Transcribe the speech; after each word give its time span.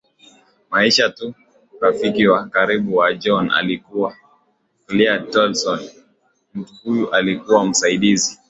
maisha 0.71 1.09
tu 1.09 1.33
rafiki 1.81 2.27
wa 2.27 2.49
karibu 2.49 2.95
wa 2.95 3.13
John 3.13 3.51
alikuwa 3.51 4.15
Klayd 4.85 5.29
TolsonMtu 5.31 5.93
huyu 6.83 7.13
alikuwa 7.13 7.65
msaidizi 7.65 8.39